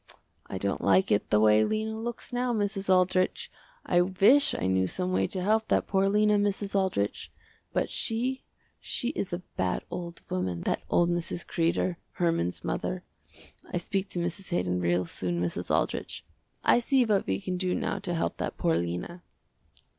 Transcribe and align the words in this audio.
I 0.47 0.57
don't 0.57 0.81
like 0.81 1.11
it 1.11 1.29
the 1.29 1.39
way 1.39 1.63
Lena 1.63 1.95
looks 1.95 2.33
now 2.33 2.51
Mrs. 2.51 2.89
Aldrich. 2.91 3.51
I 3.85 4.01
wish 4.01 4.55
I 4.55 4.65
knew 4.65 4.87
some 4.87 5.11
way 5.11 5.27
to 5.27 5.43
help 5.43 5.67
that 5.67 5.85
poor 5.85 6.09
Lena, 6.09 6.39
Mrs. 6.39 6.73
Aldrich, 6.73 7.31
but 7.71 7.87
she 7.91 8.43
she 8.79 9.09
is 9.09 9.31
a 9.31 9.43
bad 9.57 9.83
old 9.91 10.23
woman, 10.27 10.61
that 10.61 10.81
old 10.89 11.11
Mrs. 11.11 11.45
Kreder, 11.45 11.97
Herman's 12.13 12.63
mother. 12.63 13.03
I 13.71 13.77
speak 13.77 14.09
to 14.09 14.19
Mrs. 14.19 14.49
Haydon 14.49 14.79
real 14.81 15.05
soon, 15.05 15.39
Mrs. 15.39 15.69
Aldrich, 15.69 16.25
I 16.63 16.79
see 16.79 17.05
what 17.05 17.27
we 17.27 17.39
can 17.39 17.57
do 17.57 17.75
now 17.75 17.99
to 17.99 18.15
help 18.15 18.37
that 18.37 18.57
poor 18.57 18.75
Lena." 18.77 19.21